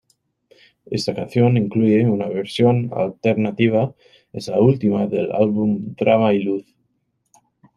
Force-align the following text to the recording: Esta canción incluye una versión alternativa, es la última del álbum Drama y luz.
Esta 0.87 1.13
canción 1.13 1.57
incluye 1.57 2.09
una 2.09 2.25
versión 2.27 2.89
alternativa, 2.91 3.93
es 4.33 4.47
la 4.47 4.59
última 4.59 5.05
del 5.05 5.31
álbum 5.31 5.93
Drama 5.95 6.33
y 6.33 6.39
luz. 6.41 6.75